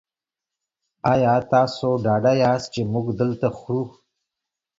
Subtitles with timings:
[1.13, 3.81] ایا تاسو ډاډه یاست چې موږ دلته خورو؟